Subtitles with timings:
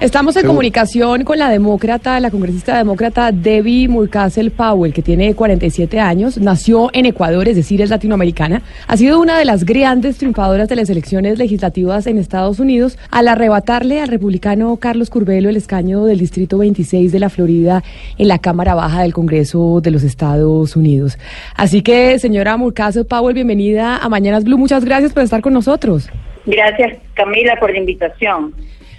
[0.00, 5.98] Estamos en comunicación con la demócrata, la congresista demócrata Debbie Murcastle Powell, que tiene 47
[5.98, 8.62] años, nació en Ecuador, es decir, es latinoamericana.
[8.86, 13.26] Ha sido una de las grandes triunfadoras de las elecciones legislativas en Estados Unidos al
[13.26, 17.82] arrebatarle al republicano Carlos Curbelo el escaño del Distrito 26 de la Florida
[18.18, 21.18] en la Cámara Baja del Congreso de los Estados Unidos.
[21.56, 24.58] Así que, señora Murcastle Powell, bienvenida a Mañanas Blue.
[24.58, 26.08] Muchas gracias por estar con nosotros.
[26.46, 28.54] Gracias, Camila, por la invitación.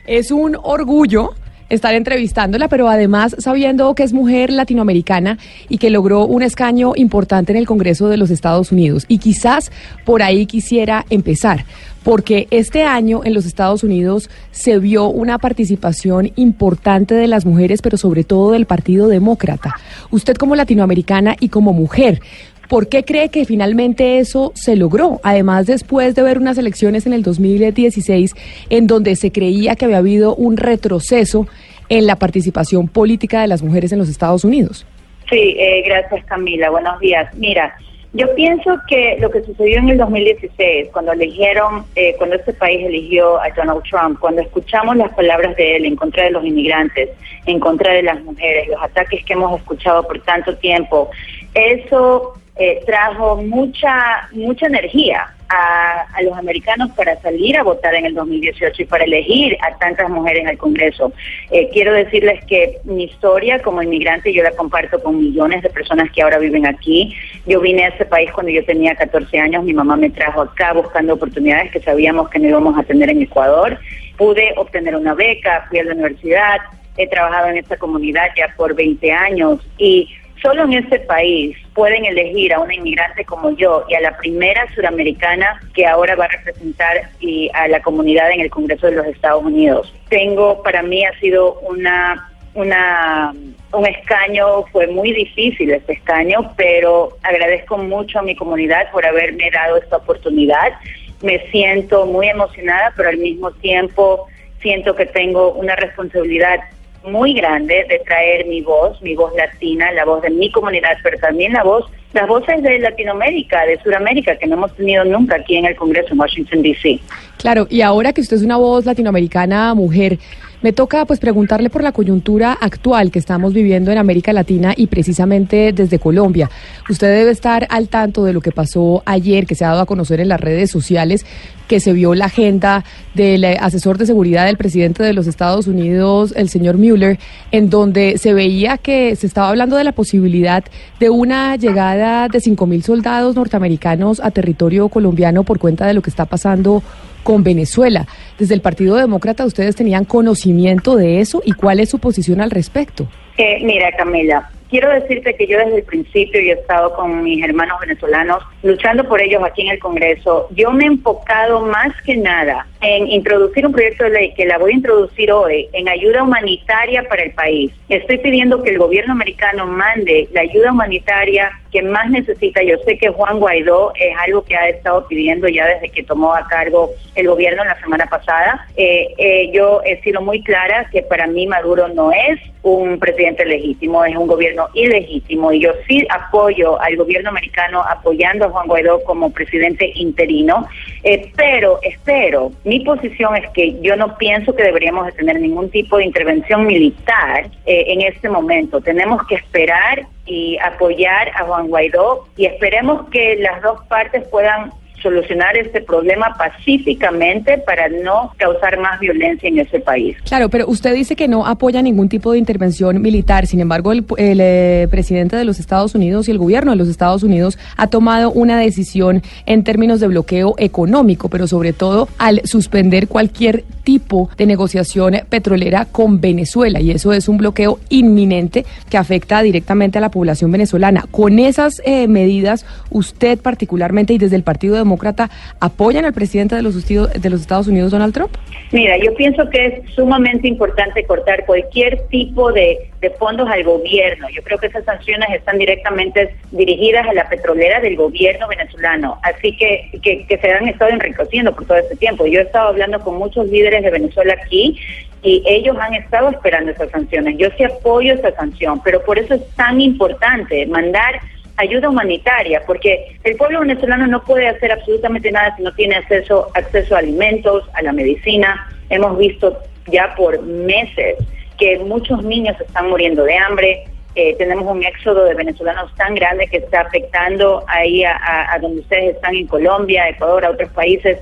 [0.09, 1.35] Es un orgullo
[1.69, 5.37] estar entrevistándola, pero además sabiendo que es mujer latinoamericana
[5.69, 9.05] y que logró un escaño importante en el Congreso de los Estados Unidos.
[9.07, 9.71] Y quizás
[10.05, 11.63] por ahí quisiera empezar,
[12.01, 17.83] porque este año en los Estados Unidos se vio una participación importante de las mujeres,
[17.83, 19.75] pero sobre todo del Partido Demócrata.
[20.09, 22.19] Usted como latinoamericana y como mujer,
[22.69, 25.19] ¿Por qué cree que finalmente eso se logró?
[25.23, 28.35] Además, después de ver unas elecciones en el 2016
[28.69, 31.47] en donde se creía que había habido un retroceso
[31.89, 34.85] en la participación política de las mujeres en los Estados Unidos.
[35.31, 36.69] Sí, eh, gracias Camila.
[36.69, 37.33] Buenos días.
[37.33, 37.75] Mira,
[38.13, 42.85] yo pienso que lo que sucedió en el 2016, cuando eligieron, eh, cuando este país
[42.85, 47.09] eligió a Donald Trump, cuando escuchamos las palabras de él en contra de los inmigrantes,
[47.47, 51.09] en contra de las mujeres, los ataques que hemos escuchado por tanto tiempo,
[51.55, 58.13] eso eh, trajo mucha mucha energía a, los americanos para salir a votar en el
[58.13, 61.13] 2018 y para elegir a tantas mujeres al Congreso.
[61.51, 66.11] Eh, quiero decirles que mi historia como inmigrante yo la comparto con millones de personas
[66.11, 67.15] que ahora viven aquí.
[67.47, 70.73] Yo vine a este país cuando yo tenía 14 años, mi mamá me trajo acá
[70.73, 73.79] buscando oportunidades que sabíamos que no íbamos a tener en Ecuador.
[74.17, 76.57] Pude obtener una beca, fui a la universidad,
[76.97, 80.09] he trabajado en esta comunidad ya por 20 años y
[80.41, 84.67] Solo en este país pueden elegir a una inmigrante como yo y a la primera
[84.75, 89.05] suramericana que ahora va a representar y a la comunidad en el Congreso de los
[89.05, 89.93] Estados Unidos.
[90.09, 93.33] Tengo, para mí ha sido una, una,
[93.71, 99.49] un escaño, fue muy difícil este escaño, pero agradezco mucho a mi comunidad por haberme
[99.49, 100.73] dado esta oportunidad.
[101.21, 104.27] Me siento muy emocionada, pero al mismo tiempo
[104.61, 106.59] siento que tengo una responsabilidad
[107.03, 111.17] muy grande de traer mi voz, mi voz latina, la voz de mi comunidad, pero
[111.19, 115.57] también la voz, las voces de Latinoamérica, de Sudamérica, que no hemos tenido nunca aquí
[115.57, 116.99] en el Congreso en Washington, D.C.
[117.39, 120.19] Claro, y ahora que usted es una voz latinoamericana, mujer,
[120.61, 124.87] me toca pues preguntarle por la coyuntura actual que estamos viviendo en América Latina y
[124.87, 126.49] precisamente desde Colombia.
[126.89, 129.85] Usted debe estar al tanto de lo que pasó ayer, que se ha dado a
[129.85, 131.25] conocer en las redes sociales,
[131.69, 132.83] que se vio la agenda
[133.13, 137.19] del eh, asesor de seguridad del presidente de los Estados Unidos, el señor Mueller,
[137.51, 140.65] en donde se veía que se estaba hablando de la posibilidad
[140.99, 146.01] de una llegada de cinco mil soldados norteamericanos a territorio colombiano por cuenta de lo
[146.01, 146.83] que está pasando
[147.23, 148.07] con Venezuela.
[148.37, 152.51] Desde el Partido Demócrata, ¿ustedes tenían conocimiento de eso y cuál es su posición al
[152.51, 153.07] respecto?
[153.37, 157.43] Eh, mira, Camila, quiero decirte que yo desde el principio y he estado con mis
[157.43, 160.47] hermanos venezolanos luchando por ellos aquí en el Congreso.
[160.51, 164.57] Yo me he enfocado más que nada en introducir un proyecto de ley que la
[164.57, 167.71] voy a introducir hoy en ayuda humanitaria para el país.
[167.89, 172.63] Estoy pidiendo que el gobierno americano mande la ayuda humanitaria que más necesita.
[172.63, 176.33] Yo sé que Juan Guaidó es algo que ha estado pidiendo ya desde que tomó
[176.33, 178.67] a cargo el gobierno la semana pasada.
[178.75, 183.45] Eh, eh, yo he sido muy clara que para mí Maduro no es un presidente
[183.45, 188.67] legítimo, es un gobierno ilegítimo y yo sí apoyo al gobierno americano apoyando a Juan
[188.67, 190.67] Guaidó como presidente interino,
[191.03, 195.69] eh, pero espero, mi posición es que yo no pienso que deberíamos de tener ningún
[195.69, 198.81] tipo de intervención militar en este momento.
[198.81, 204.71] Tenemos que esperar y apoyar a Juan Guaidó y esperemos que las dos partes puedan
[205.01, 210.17] solucionar este problema pacíficamente para no causar más violencia en ese país.
[210.23, 213.47] Claro, pero usted dice que no apoya ningún tipo de intervención militar.
[213.47, 217.23] Sin embargo, el, eh, presidente de los Estados Unidos y el gobierno de los Estados
[217.23, 223.07] Unidos ha tomado una decisión en términos de bloqueo económico, pero sobre todo al suspender
[223.07, 226.79] cualquier tipo de negociación petrolera con Venezuela.
[226.79, 231.05] Y eso es un bloqueo inminente que afecta directamente a la población venezolana.
[231.09, 236.55] Con esas eh, medidas, usted particularmente y desde el Partido de Demócrata apoyan al presidente
[236.55, 238.31] de los, de Estados Unidos, Donald Trump?
[238.71, 242.89] Mira, yo pienso que es sumamente importante cortar cualquier tipo de,
[243.19, 244.27] fondos al gobierno.
[244.29, 249.19] Yo creo que esas sanciones están directamente dirigidas a la petrolera del gobierno venezolano.
[249.21, 252.25] Así que, que, que se han estado enriqueciendo por todo este tiempo.
[252.25, 254.79] Yo he estado hablando con muchos líderes de Venezuela aquí
[255.21, 257.37] y ellos han estado esperando esas sanciones.
[257.37, 261.19] Yo sí apoyo esa sanción, pero por eso es tan importante mandar
[261.59, 266.47] ayuda humanitaria, porque el pueblo venezolano no puede hacer absolutamente nada si no tiene acceso,
[266.53, 268.67] acceso a alimentos, a la medicina.
[268.89, 269.57] Hemos visto
[269.87, 271.17] ya por meses
[271.57, 273.83] que muchos niños están muriendo de hambre,
[274.15, 278.81] eh, tenemos un éxodo de venezolanos tan grande que está afectando ahí a, a, donde
[278.81, 281.19] ustedes están en Colombia, Ecuador, a otros países.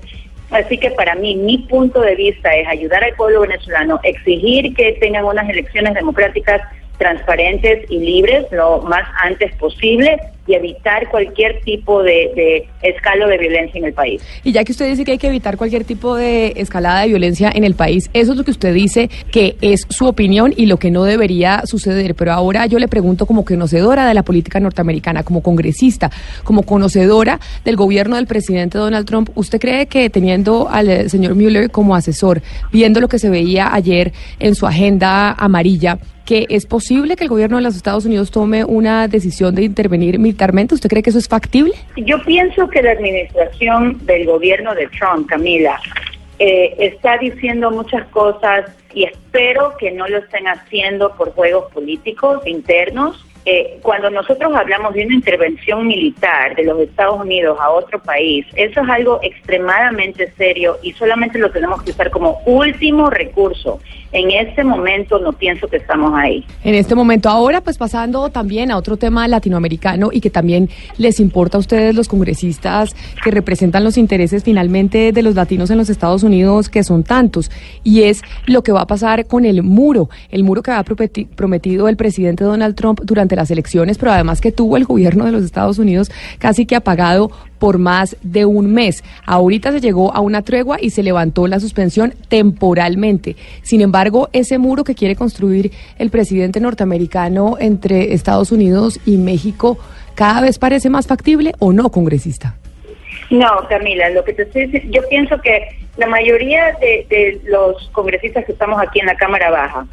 [0.51, 4.93] Así que para mí, mi punto de vista es ayudar al pueblo venezolano, exigir que
[4.93, 6.61] tengan unas elecciones democráticas
[6.97, 13.37] transparentes y libres lo más antes posible y evitar cualquier tipo de, de, escalo de
[13.37, 14.21] violencia en el país.
[14.43, 17.51] Y ya que usted dice que hay que evitar cualquier tipo de escalada de violencia
[17.53, 20.77] en el país, eso es lo que usted dice que es su opinión y lo
[20.77, 22.15] que no debería suceder.
[22.15, 26.11] Pero ahora yo le pregunto como conocedora de la política norteamericana, como congresista,
[26.43, 31.35] como conocedora del gobierno del presidente Donald Trump, ¿usted cree que teniendo al eh, señor
[31.35, 32.41] Mueller como asesor,
[32.71, 35.97] viendo lo que se veía ayer en su agenda amarilla,
[36.27, 40.19] que es posible que el gobierno de los Estados Unidos tome una decisión de intervenir
[40.37, 40.75] militarmente?
[40.75, 41.73] ¿Usted cree que eso es factible?
[41.95, 45.79] Yo pienso que la administración del gobierno de Trump, Camila,
[46.39, 52.45] eh, está diciendo muchas cosas y espero que no lo estén haciendo por juegos políticos
[52.45, 57.97] internos eh, cuando nosotros hablamos de una intervención militar de los Estados Unidos a otro
[58.03, 63.79] país, eso es algo extremadamente serio y solamente lo tenemos que usar como último recurso.
[64.11, 66.45] En este momento no pienso que estamos ahí.
[66.63, 71.19] En este momento, ahora pues pasando también a otro tema latinoamericano y que también les
[71.19, 75.89] importa a ustedes los congresistas que representan los intereses finalmente de los latinos en los
[75.89, 77.51] Estados Unidos, que son tantos,
[77.83, 81.87] y es lo que va a pasar con el muro, el muro que ha prometido
[81.87, 85.43] el presidente Donald Trump durante las elecciones, pero además que tuvo el gobierno de los
[85.43, 89.03] Estados Unidos casi que apagado por más de un mes.
[89.25, 93.35] Ahorita se llegó a una tregua y se levantó la suspensión temporalmente.
[93.61, 99.77] Sin embargo, ese muro que quiere construir el presidente norteamericano entre Estados Unidos y México
[100.15, 102.55] cada vez parece más factible o no, congresista.
[103.29, 105.67] No, Camila, lo que te estoy diciendo, yo pienso que
[105.97, 109.85] la mayoría de, de los congresistas que estamos aquí en la Cámara Baja,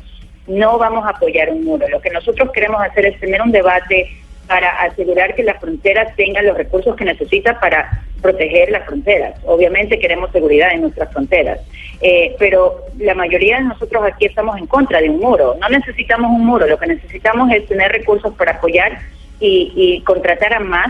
[0.46, 1.88] no vamos a apoyar un muro.
[1.88, 4.10] Lo que nosotros queremos hacer es tener un debate
[4.46, 9.38] para asegurar que las fronteras tengan los recursos que necesita para proteger las fronteras.
[9.44, 11.60] Obviamente queremos seguridad en nuestras fronteras,
[12.00, 15.56] eh, pero la mayoría de nosotros aquí estamos en contra de un muro.
[15.60, 18.98] No necesitamos un muro, lo que necesitamos es tener recursos para apoyar
[19.40, 20.88] y, contratar a más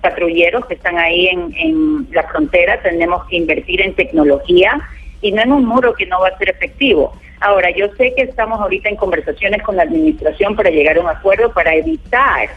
[0.00, 2.80] patrulleros que están ahí en, en la frontera.
[2.82, 4.80] Tenemos que invertir en tecnología
[5.20, 7.14] y no en un muro que no va a ser efectivo.
[7.44, 11.08] Ahora, yo sé que estamos ahorita en conversaciones con la administración para llegar a un
[11.08, 12.48] acuerdo para evitar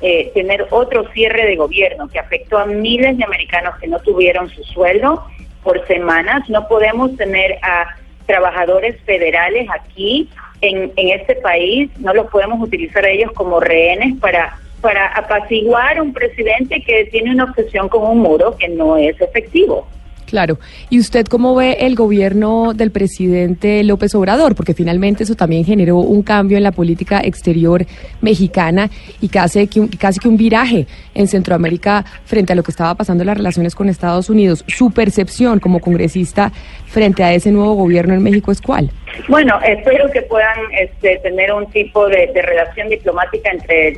[0.00, 4.48] eh, tener otro cierre de gobierno que afectó a miles de americanos que no tuvieron
[4.50, 5.26] su sueldo
[5.64, 6.48] por semanas.
[6.48, 7.96] No podemos tener a
[8.26, 14.16] trabajadores federales aquí en, en este país, no los podemos utilizar a ellos como rehenes
[14.20, 19.20] para para apaciguar un presidente que tiene una obsesión con un muro que no es
[19.20, 19.88] efectivo.
[20.26, 20.58] Claro.
[20.90, 24.54] ¿Y usted cómo ve el gobierno del presidente López Obrador?
[24.54, 27.86] Porque finalmente eso también generó un cambio en la política exterior
[28.20, 28.90] mexicana
[29.20, 32.94] y casi que un, casi que un viraje en Centroamérica frente a lo que estaba
[32.94, 34.64] pasando en las relaciones con Estados Unidos.
[34.66, 36.52] ¿Su percepción como congresista
[36.86, 38.90] frente a ese nuevo gobierno en México es cuál?
[39.28, 43.94] Bueno, espero que puedan este, tener un tipo de, relación diplomática entre,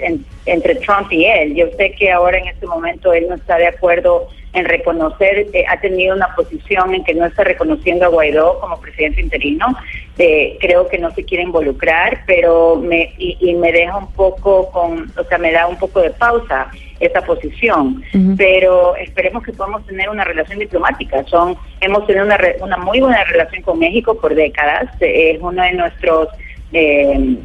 [0.46, 1.54] entre Trump y él.
[1.54, 5.64] Yo sé que ahora en este momento él no está de acuerdo en reconocer, eh,
[5.68, 9.66] ha tenido una posición en que no está reconociendo a Guaidó como presidente interino.
[10.18, 15.12] Eh, creo que no se quiere involucrar, pero me y, me deja un poco con,
[15.16, 18.02] o sea, me da un poco de pausa esa posición.
[18.36, 21.22] Pero esperemos que podamos tener una relación diplomática.
[21.24, 24.90] Son hemos tenido una una muy buena relación con México por décadas.
[25.00, 26.28] Es uno de nuestros
[26.72, 27.38] eh,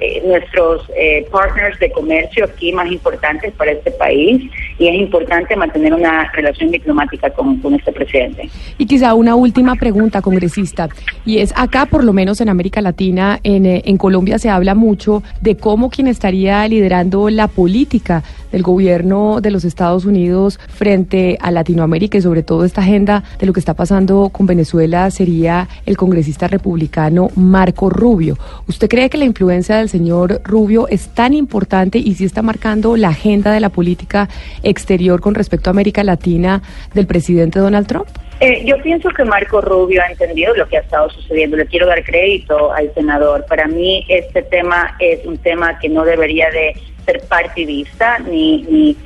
[0.00, 4.50] eh, nuestros eh, partners de comercio aquí más importantes para este país
[4.80, 8.48] y es importante mantener una relación diplomática con, con este presidente.
[8.78, 10.88] Y quizá una última pregunta, congresista,
[11.26, 14.74] y es acá, por lo menos en América Latina, en, eh, en Colombia se habla
[14.74, 18.22] mucho de cómo quien estaría liderando la política
[18.52, 23.46] del gobierno de los Estados Unidos frente a Latinoamérica y sobre todo esta agenda de
[23.46, 28.38] lo que está pasando con Venezuela sería el congresista republicano Marco Rubio.
[28.66, 32.96] ¿Usted cree que la influencia del señor Rubio es tan importante y si está marcando
[32.96, 34.28] la agenda de la política
[34.70, 36.62] exterior con respecto a América Latina
[36.94, 38.08] del presidente Donald Trump?
[38.40, 41.58] Eh, yo pienso que Marco Rubio ha entendido lo que ha estado sucediendo.
[41.58, 43.44] Le quiero dar crédito al senador.
[43.46, 46.74] Para mí este tema es un tema que no debería de
[47.04, 48.96] ser partidista ni, ni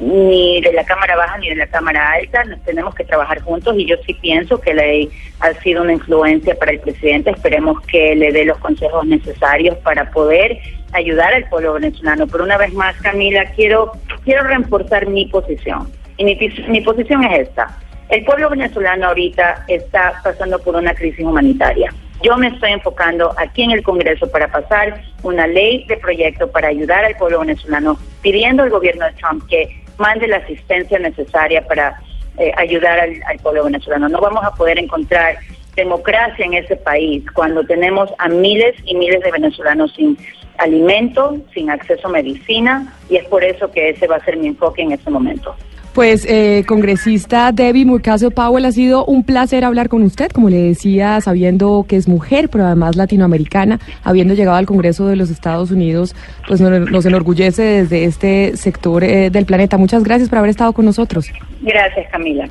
[0.00, 3.74] ni de la Cámara Baja ni de la Cámara Alta, nos tenemos que trabajar juntos
[3.78, 5.10] y yo sí pienso que la ley
[5.40, 10.10] ha sido una influencia para el presidente, esperemos que le dé los consejos necesarios para
[10.10, 10.58] poder
[10.92, 12.26] ayudar al pueblo venezolano.
[12.26, 13.92] Pero una vez más, Camila, quiero,
[14.24, 15.90] quiero reforzar mi posición.
[16.18, 17.78] Y mi, mi posición es esta.
[18.08, 21.92] El pueblo venezolano ahorita está pasando por una crisis humanitaria.
[22.22, 26.68] Yo me estoy enfocando aquí en el Congreso para pasar una ley de proyecto para
[26.68, 32.00] ayudar al pueblo venezolano, pidiendo al gobierno de Trump que mande la asistencia necesaria para
[32.38, 34.08] eh, ayudar al, al pueblo venezolano.
[34.08, 35.36] No vamos a poder encontrar
[35.74, 40.16] democracia en ese país cuando tenemos a miles y miles de venezolanos sin
[40.58, 44.48] alimento, sin acceso a medicina, y es por eso que ese va a ser mi
[44.48, 45.54] enfoque en este momento.
[45.96, 50.58] Pues, eh, congresista Debbie Murcaso Powell, ha sido un placer hablar con usted, como le
[50.58, 55.70] decía, sabiendo que es mujer, pero además latinoamericana, habiendo llegado al Congreso de los Estados
[55.70, 56.14] Unidos,
[56.46, 59.78] pues nos, enorgullece desde este sector eh, del planeta.
[59.78, 61.32] Muchas gracias por haber estado con nosotros.
[61.62, 62.46] Gracias, Camila.